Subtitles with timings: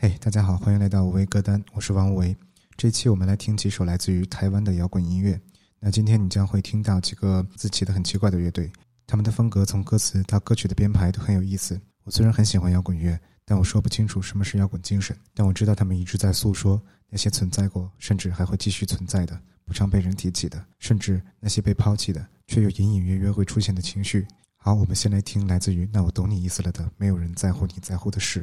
[0.00, 2.36] 嘿，大家好，欢迎来到无为歌单，我是王无为。
[2.76, 5.40] 这期我们来听几首来自于台湾的摇滚音乐。
[5.80, 8.70] 那今天你将会听到几个字起的很奇怪的乐队，
[9.08, 11.80] 他们的风格从歌词到歌曲的编排都很有意思。
[12.04, 15.16] 我虽然很喜欢摇滚乐，但我说不清楚什么是摇滚精神。
[15.34, 24.24] 但我知道他们一直在诉说那些存在过，甚至还会继续存在的、不常被人提起的，甚至那些被抛弃的，却又隐隐约约会出现的情绪。
[24.58, 28.42] 好，我们先来听来自于《那我懂你意思了》的《没有人在乎你在乎的事》。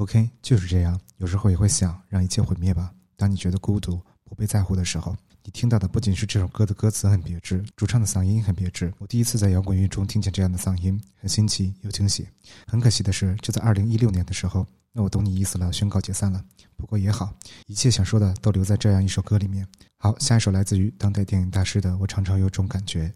[0.00, 0.98] OK，就是这样。
[1.18, 2.90] 有时候也会想让一切毁灭吧。
[3.18, 8.90] 当你觉得孤独、不被在乎的时候，你听到的不仅是这首歌的歌词很别致，主唱的嗓音很别致。
[8.96, 12.26] 我第一次在摇滚乐中听见这样的嗓音，很新奇又惊喜。
[12.66, 16.42] 很可惜的是，就在二零一六年的时候，那我懂你意思了，宣告解散了。
[16.78, 17.34] 不过也好，
[17.66, 19.68] 一切想说的都留在这样一首歌里面。
[19.98, 23.12] 好，下一首来自于当代电影大师的《我常常有种感觉》。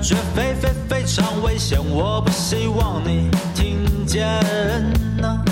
[0.00, 4.26] 绝，非非非常危险，我不希望你听见
[5.18, 5.42] 呐、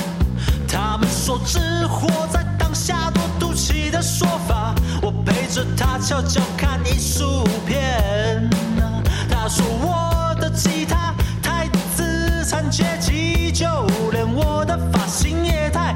[0.67, 13.67] 他们说只活在当下多赌气的说法，我陪着他悄悄看艺术片呐、他说我的吉他太资产阶级，就
[14.13, 15.95] 连我的发型也太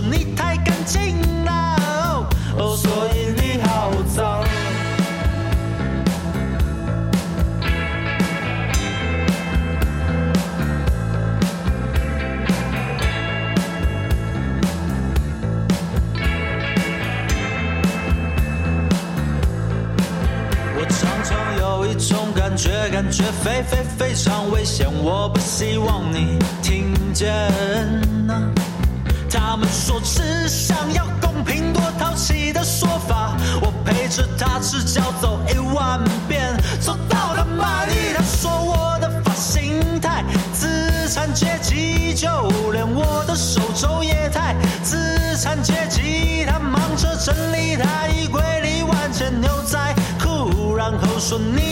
[0.00, 4.44] 你太干净了，哦，所以你好脏。
[20.78, 27.28] 我常常有一种感觉，感觉非非非常危险，我不希望你听见
[28.26, 28.52] 呐。
[29.56, 35.98] 他们说只想要公平多淘气的说法，我陪着他赤脚走一万
[36.28, 38.12] 遍，走到了满意。
[38.14, 40.22] 他说我的发型太
[40.52, 42.28] 资产阶级，就
[42.70, 46.44] 连我的手肘也太资产阶级。
[46.44, 49.78] 他忙着整理他衣柜里万千牛仔
[50.22, 51.65] 裤，然后说你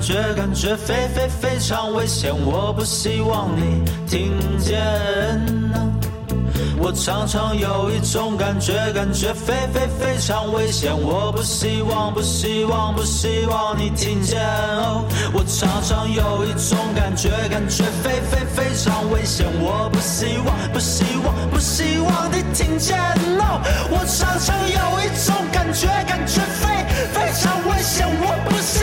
[0.00, 4.80] 感觉，感觉非非非常危险，我不希望你听见。
[6.78, 14.40] 我常常有一种感觉，感觉非非非常危险，我不希望，不希望，不希望你听见。
[15.34, 22.96] 我常常有一种感觉，感觉非非非常危险，我不希望，不希望，不希望你听见。
[23.90, 28.79] 我常常有一种感觉，感觉非非常危险，我不希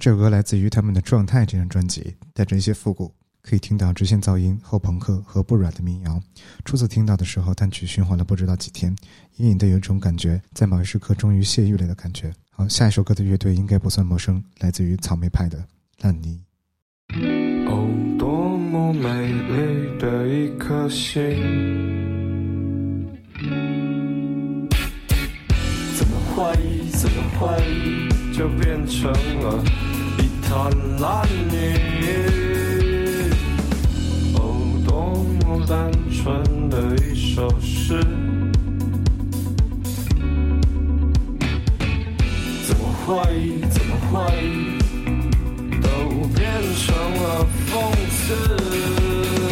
[0.00, 3.12] 这首歌来自于他们的《状态》这张专辑，带着一些复古，
[3.42, 6.18] 可以听到直线噪音、后朋克和不软的民谣。
[6.64, 8.96] 初次听到的时候，单曲循环了不知道几天，
[9.36, 12.32] 隐隐的有一种感觉，在某一时刻终于泄欲了的感觉。
[12.50, 15.62] 好，下一首歌的乐队应该不算陌生，来自于草莓派的
[15.98, 16.40] 烂泥。
[17.66, 17.86] 哦，
[18.18, 21.12] 多么美丽的一颗心，
[25.94, 26.88] 怎么怀疑？
[26.92, 28.08] 怎么怀疑？
[28.32, 29.62] 就变成了
[30.18, 31.74] 一滩烂泥。
[34.34, 34.38] 哦，
[34.86, 38.00] 多么单纯的一首诗，
[42.66, 43.60] 怎么怀疑？
[43.68, 44.78] 怎么怀疑？
[45.82, 45.88] 都
[46.34, 46.40] 变
[46.76, 47.72] 成了讽
[48.10, 49.49] 刺。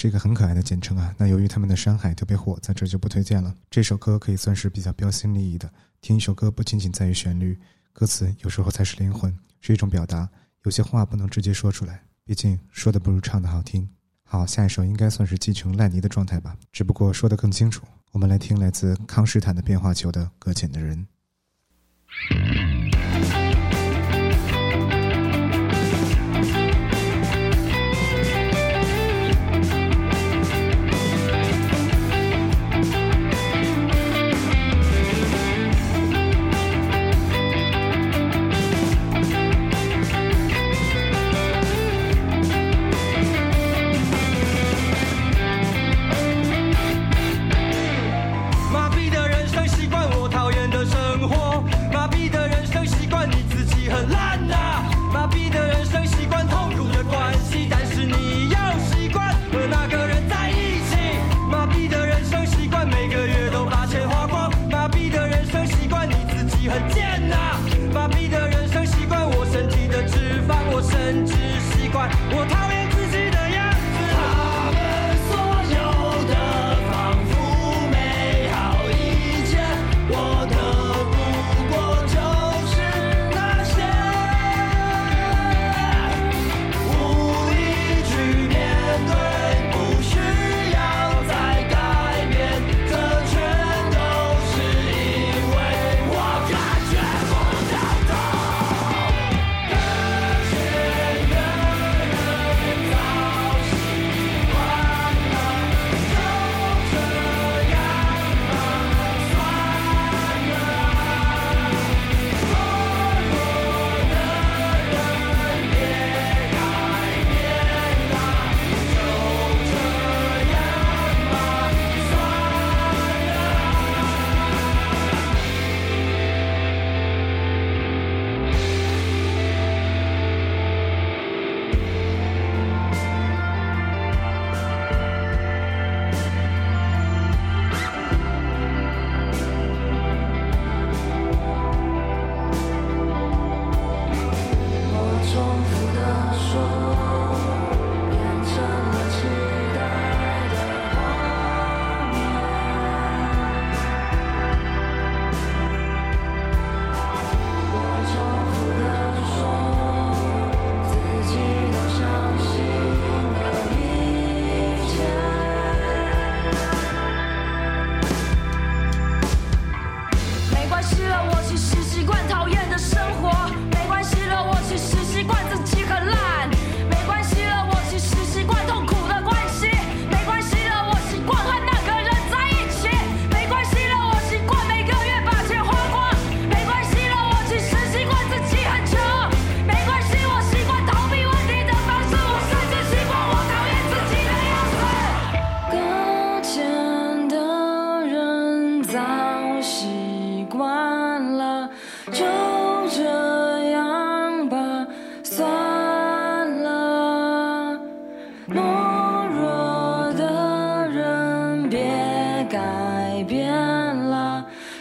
[0.00, 1.14] 是一个很可爱的简称啊。
[1.18, 3.54] 那由于他们的山海特别火在这就不推荐了。
[3.68, 7.58] 这首歌可以算是比较标新立异的听一首歌不仅仅在于旋律
[7.92, 10.26] 歌词有时候才是灵魂是一种表达
[10.64, 13.86] 有些话不能直接说出来毕竟说的不如唱的好听。
[14.24, 17.84] 好下一首应该算是继承烂泥的状态吧只不过说的更清楚。
[18.12, 21.06] 我们来听来自康斯坦的变化球的搁浅的人。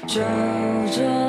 [0.09, 0.19] 就
[0.91, 1.28] 这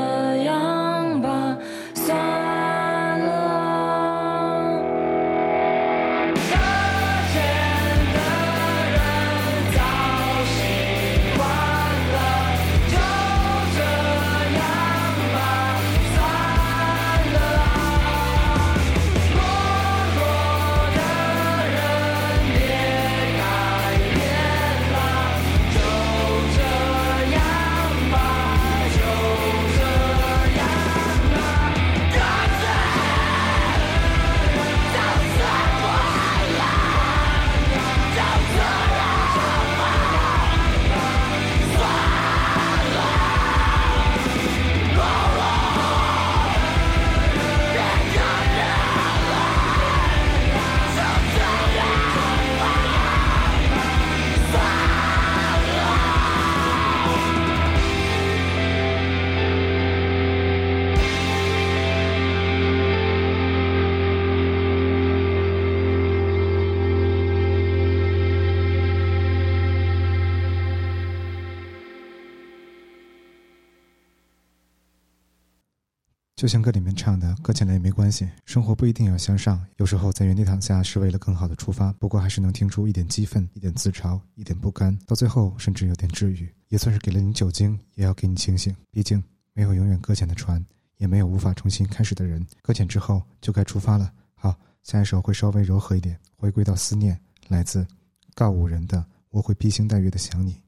[76.41, 81.93] 就像歌里面唱的，搁浅了也没关系，生活不一定要向上，有时候在原地躺下是为了更好的出发。
[81.99, 88.75] 不过还是能听出一点激愤，一点自嘲，一点不甘，到最后甚至有点治愈，也算是给了你酒精，也要给你清醒。
[88.91, 90.65] 毕竟没有永远搁浅的船，
[90.97, 92.43] 也没有无法重新开始的人。
[92.63, 94.11] 搁浅之后就该出发了。
[94.33, 97.87] 好，下一首会稍微柔和一点，回归到思念，来自
[98.35, 98.97] 告五人的
[99.29, 100.59] 《我会披星戴月的想你》。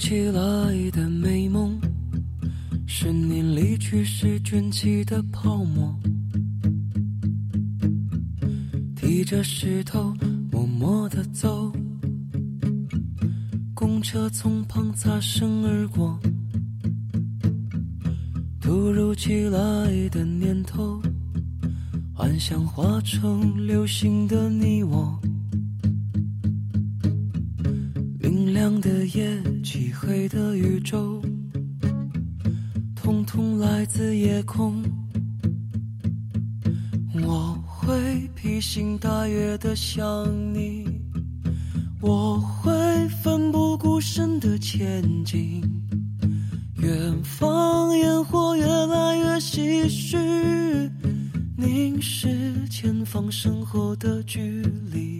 [0.00, 1.78] 起来的美梦，
[2.86, 5.94] 是你离去时卷起的泡沫，
[8.96, 10.14] 提着石头
[10.50, 11.70] 默默地走，
[13.74, 16.18] 公车从旁擦身而过。
[18.58, 20.98] 突如其来的念头，
[22.14, 25.20] 幻想化成流星的你我。
[28.18, 29.42] 明亮的夜，
[30.02, 31.20] 黑的宇宙，
[32.96, 34.82] 统统来自夜空。
[37.22, 40.86] 我会披星戴月的想你，
[42.00, 42.72] 我会
[43.22, 45.62] 奋不顾身的前进。
[46.78, 50.16] 远方烟火越来越唏嘘，
[51.58, 55.19] 凝视前方身后的距离。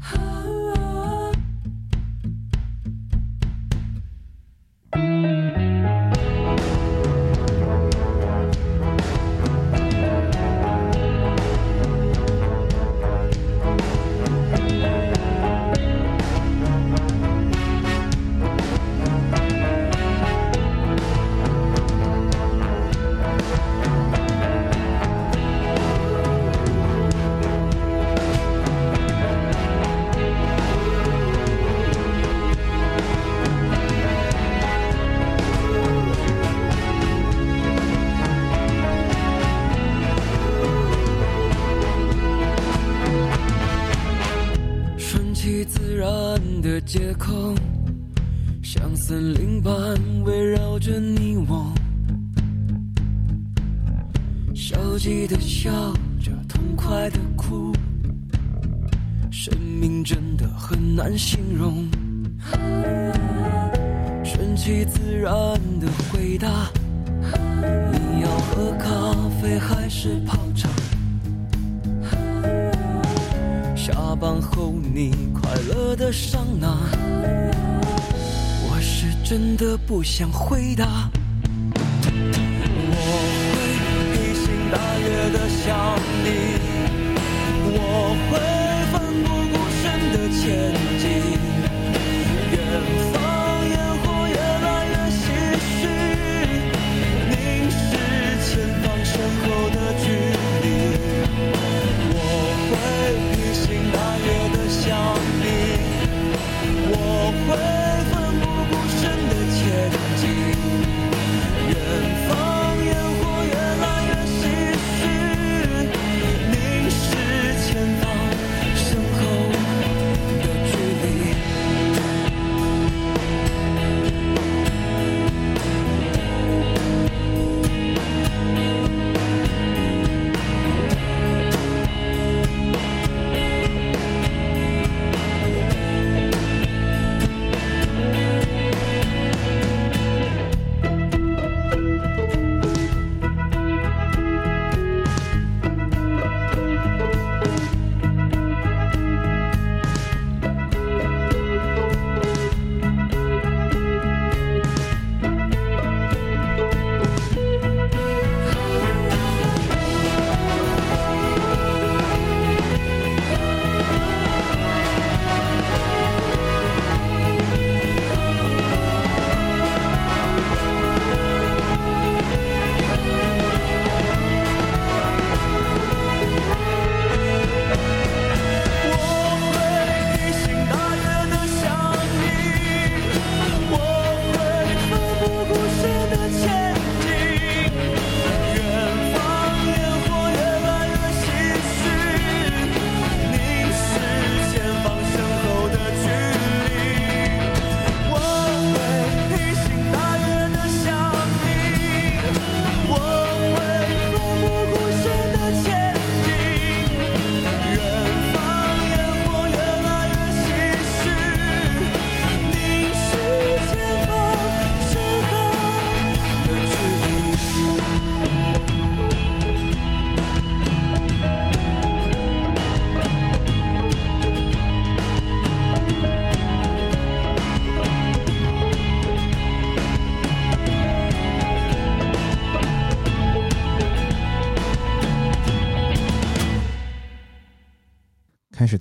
[0.16, 0.39] Oh.
[50.80, 51.70] 着你我，
[54.54, 55.70] 消极的笑
[56.18, 57.70] 着，痛快的哭，
[59.30, 61.86] 生命真的很难形容。
[64.24, 65.30] 顺其自然
[65.78, 66.48] 的回答，
[67.92, 70.66] 你要喝咖啡还是泡茶？
[73.76, 76.78] 下班后你快乐的上哪？
[79.30, 81.08] 真的不想回答。
[82.90, 82.96] 我
[83.52, 83.54] 会
[84.10, 85.62] 披星戴月的想
[86.24, 86.26] 你，
[87.70, 87.78] 我
[88.26, 88.30] 会
[88.90, 90.42] 奋不顾身的前
[90.98, 91.06] 进。
[92.50, 92.58] 远
[93.12, 93.14] 方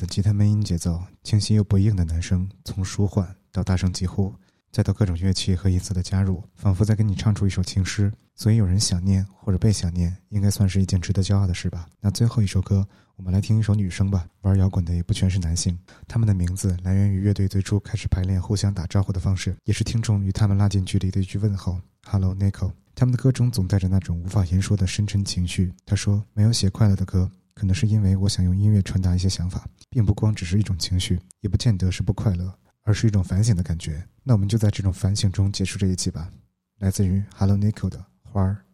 [0.10, 4.34] 吉他闷音节奏，清晰又不硬的男声，从舒缓到大声疾呼，
[4.72, 8.12] 再到各种乐器和音色的加入，仿佛在跟你唱出一首情诗。
[8.36, 11.88] 所以有人想念或者被想念，应该算是一件值得骄傲的事吧。
[12.00, 14.26] 那最后一首歌，我们来听一首女声吧。
[14.42, 25.74] 玩摇滚的也不全是男性，他们的名字来源于乐队最初开始排练、互相打招呼的方式，也是听众与他们拉近距离的一句问候：“Hello, Nico。”他们的歌中总带着那种无法言说的深沉情绪。
[25.86, 36.32] 他说：“没有写快乐的歌，可能是因为我想用音乐传达一些想法，并不光只是一种情绪，也不见得是不快乐，而是一种反省的感觉。”那我们就在这种反省中结束这一期吧。
[36.78, 38.06] 来自于 Hello, Nico 的。
[38.24, 38.69] 花儿。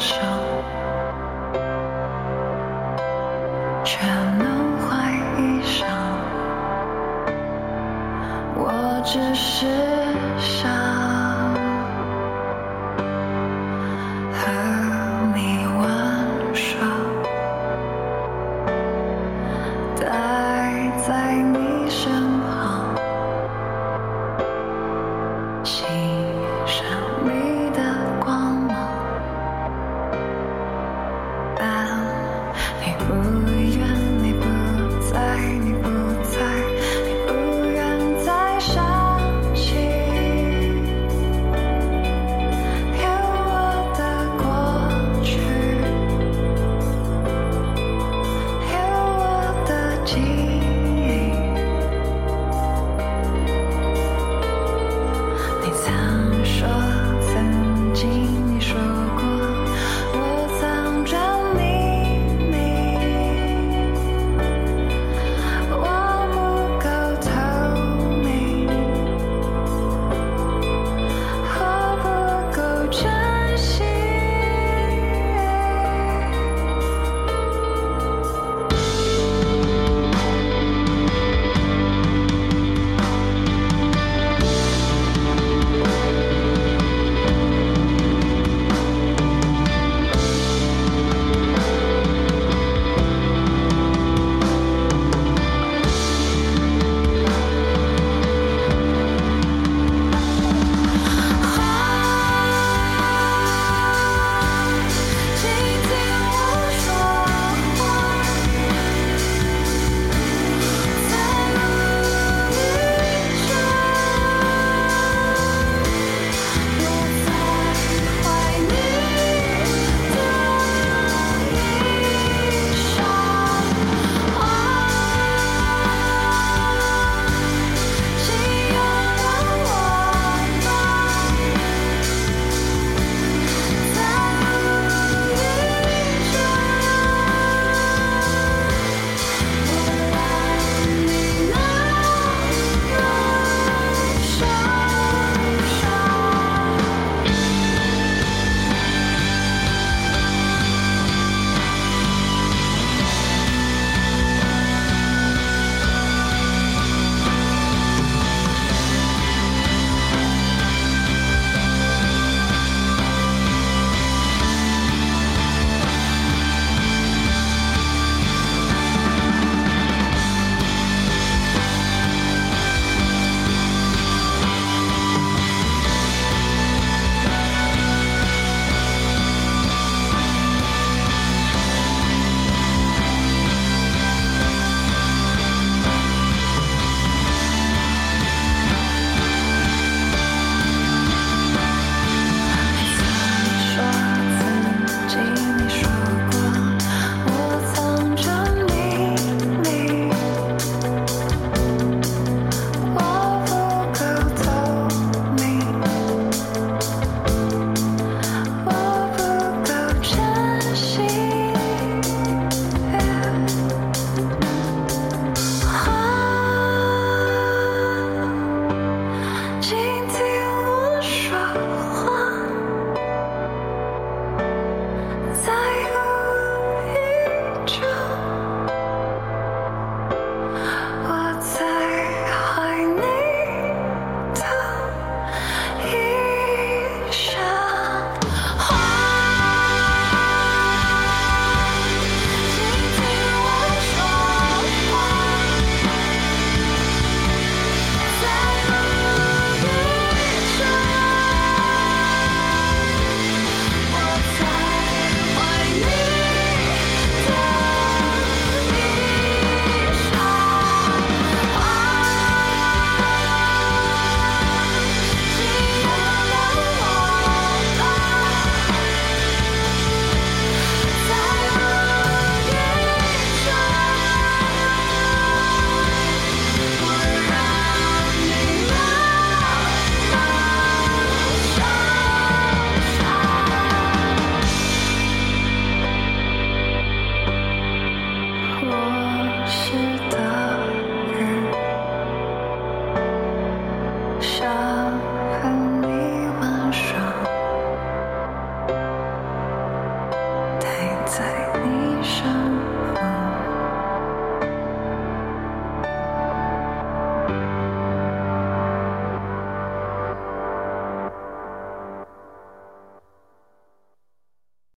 [0.00, 0.49] 身